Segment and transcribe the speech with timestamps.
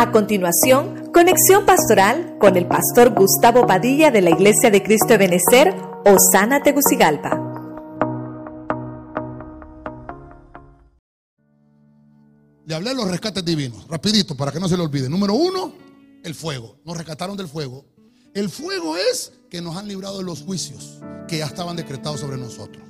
[0.00, 5.18] A continuación, conexión pastoral con el pastor Gustavo Padilla de la Iglesia de Cristo de
[5.18, 5.74] Benecer,
[6.06, 7.38] Osana Tegucigalpa.
[12.64, 15.10] Le hablé de los rescates divinos, rapidito, para que no se le olvide.
[15.10, 15.74] Número uno,
[16.24, 16.78] el fuego.
[16.86, 17.84] Nos rescataron del fuego.
[18.32, 20.98] El fuego es que nos han librado de los juicios
[21.28, 22.82] que ya estaban decretados sobre nosotros.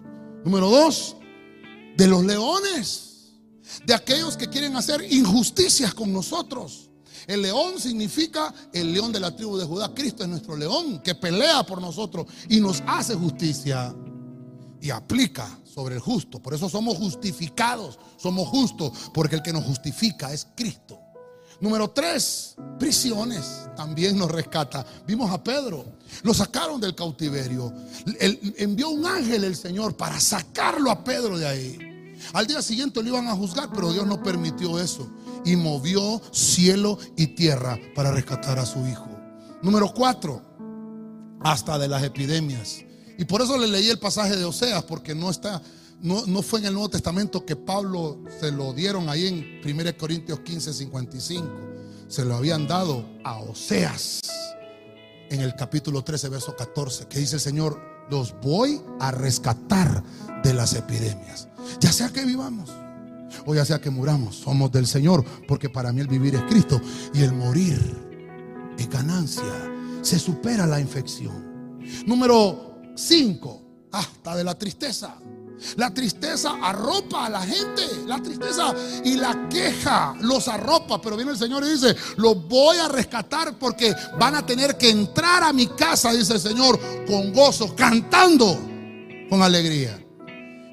[0.45, 1.17] Número dos,
[1.97, 3.33] de los leones,
[3.85, 6.90] de aquellos que quieren hacer injusticias con nosotros.
[7.27, 9.93] El león significa el león de la tribu de Judá.
[9.95, 13.95] Cristo es nuestro león que pelea por nosotros y nos hace justicia
[14.81, 16.41] y aplica sobre el justo.
[16.41, 20.99] Por eso somos justificados, somos justos, porque el que nos justifica es Cristo.
[21.61, 23.69] Número tres, prisiones.
[23.77, 24.85] También nos rescata.
[25.07, 25.85] Vimos a Pedro.
[26.23, 27.73] Lo sacaron del cautiverio.
[28.57, 31.79] envió un ángel el Señor para sacarlo a Pedro de ahí.
[32.33, 35.11] Al día siguiente lo iban a juzgar, pero Dios no permitió eso.
[35.45, 39.09] Y movió cielo y tierra para rescatar a su hijo.
[39.63, 40.43] Número cuatro,
[41.41, 42.85] hasta de las epidemias.
[43.19, 45.61] Y por eso le leí el pasaje de Oseas, porque no está,
[46.01, 49.97] no, no, fue en el Nuevo Testamento que Pablo se lo dieron ahí en 1
[49.99, 51.49] Corintios 15, 55.
[52.09, 54.21] Se lo habían dado a Oseas
[55.31, 60.03] en el capítulo 13, verso 14, que dice el Señor, los voy a rescatar
[60.43, 61.49] de las epidemias.
[61.81, 62.71] Ya sea que vivamos
[63.47, 66.81] o ya sea que muramos, somos del Señor, porque para mí el vivir es Cristo
[67.15, 67.81] y el morir
[68.79, 69.71] es ganancia.
[70.03, 71.79] Se supera la infección.
[72.07, 75.17] Número 5, hasta de la tristeza.
[75.77, 77.83] La tristeza arropa a la gente.
[78.07, 78.75] La tristeza
[79.05, 81.01] y la queja los arropa.
[81.01, 84.91] Pero viene el Señor y dice, los voy a rescatar porque van a tener que
[84.91, 88.59] entrar a mi casa, dice el Señor, con gozo, cantando
[89.29, 90.03] con alegría.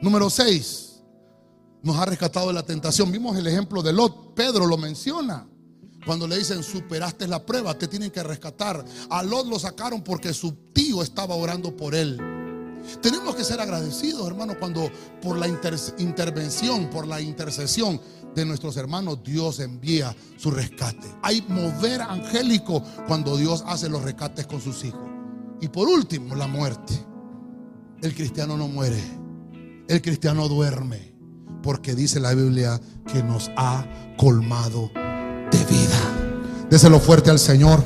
[0.01, 0.86] Número 6.
[1.87, 3.13] Nos ha rescatado de la tentación.
[3.13, 4.33] Vimos el ejemplo de Lot.
[4.33, 5.47] Pedro lo menciona.
[6.05, 8.83] Cuando le dicen, superaste la prueba, te tienen que rescatar.
[9.09, 12.17] A Lot lo sacaron porque su tío estaba orando por él.
[13.01, 18.01] Tenemos que ser agradecidos, hermanos, cuando por la intervención, por la intercesión
[18.35, 21.07] de nuestros hermanos, Dios envía su rescate.
[21.23, 25.09] Hay mover angélico cuando Dios hace los rescates con sus hijos.
[25.61, 26.93] Y por último, la muerte.
[28.01, 29.01] El cristiano no muere.
[29.87, 31.16] El cristiano duerme.
[31.67, 32.79] Porque dice la Biblia
[33.11, 33.85] que nos ha
[34.15, 34.89] colmado
[35.51, 35.99] de vida.
[36.69, 37.83] Déselo fuerte al Señor.